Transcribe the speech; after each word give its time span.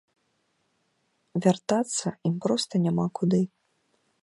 Вяртацца 1.47 2.07
ім 2.31 2.35
проста 2.47 2.73
няма 2.89 3.05
куды. 3.21 3.41